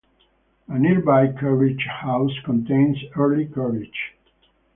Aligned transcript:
A 0.67 0.79
nearby 0.79 1.27
carriage 1.27 1.85
house 1.85 2.35
contains 2.43 2.97
early 3.15 3.45
carriages. 3.45 3.93